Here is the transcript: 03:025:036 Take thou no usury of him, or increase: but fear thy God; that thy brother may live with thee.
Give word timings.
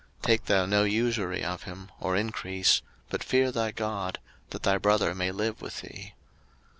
03:025:036 0.21 0.21
Take 0.23 0.45
thou 0.45 0.65
no 0.65 0.83
usury 0.83 1.43
of 1.43 1.63
him, 1.65 1.91
or 1.99 2.15
increase: 2.15 2.81
but 3.11 3.23
fear 3.23 3.51
thy 3.51 3.69
God; 3.69 4.17
that 4.49 4.63
thy 4.63 4.79
brother 4.79 5.13
may 5.13 5.31
live 5.31 5.61
with 5.61 5.81
thee. 5.81 6.15